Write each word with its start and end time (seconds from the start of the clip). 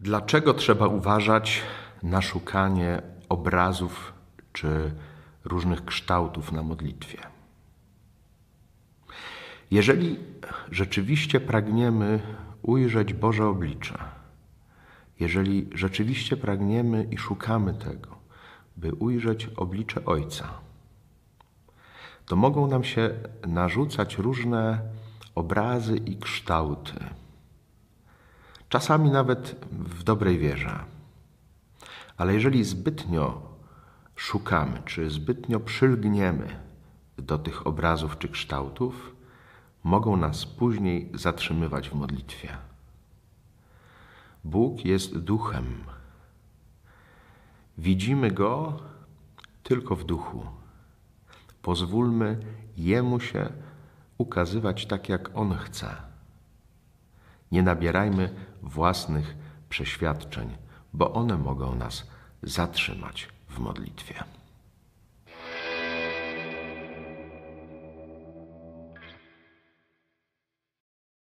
Dlaczego 0.00 0.54
trzeba 0.54 0.86
uważać 0.86 1.62
na 2.02 2.22
szukanie 2.22 3.02
obrazów 3.28 4.12
czy 4.52 4.94
różnych 5.44 5.84
kształtów 5.84 6.52
na 6.52 6.62
modlitwie? 6.62 7.18
Jeżeli 9.70 10.18
rzeczywiście 10.70 11.40
pragniemy 11.40 12.20
ujrzeć 12.62 13.14
Boże 13.14 13.46
oblicze, 13.46 13.98
jeżeli 15.20 15.70
rzeczywiście 15.74 16.36
pragniemy 16.36 17.06
i 17.10 17.18
szukamy 17.18 17.74
tego, 17.74 18.18
by 18.76 18.94
ujrzeć 18.94 19.50
oblicze 19.56 20.04
Ojca, 20.04 20.48
to 22.26 22.36
mogą 22.36 22.66
nam 22.66 22.84
się 22.84 23.10
narzucać 23.46 24.18
różne 24.18 24.80
obrazy 25.34 25.96
i 25.96 26.16
kształty 26.16 26.94
czasami 28.68 29.10
nawet 29.10 29.66
w 29.70 30.02
dobrej 30.02 30.38
wierze. 30.38 30.84
Ale 32.16 32.34
jeżeli 32.34 32.64
zbytnio 32.64 33.42
szukamy, 34.16 34.82
czy 34.84 35.10
zbytnio 35.10 35.60
przylgniemy 35.60 36.60
do 37.18 37.38
tych 37.38 37.66
obrazów 37.66 38.18
czy 38.18 38.28
kształtów, 38.28 39.16
mogą 39.84 40.16
nas 40.16 40.46
później 40.46 41.10
zatrzymywać 41.14 41.90
w 41.90 41.94
modlitwie. 41.94 42.48
Bóg 44.44 44.84
jest 44.84 45.18
duchem. 45.18 45.84
Widzimy 47.78 48.30
go 48.30 48.80
tylko 49.62 49.96
w 49.96 50.04
duchu. 50.04 50.46
Pozwólmy 51.62 52.38
Jemu 52.76 53.20
się 53.20 53.48
ukazywać 54.18 54.86
tak, 54.86 55.08
jak 55.08 55.30
On 55.34 55.54
chce. 55.54 55.96
Nie 57.52 57.62
nabierajmy 57.62 58.34
własnych 58.62 59.36
przeświadczeń, 59.68 60.56
bo 60.92 61.12
one 61.12 61.36
mogą 61.36 61.74
nas 61.74 62.06
zatrzymać 62.42 63.28
w 63.48 63.58
modlitwie. 63.58 64.24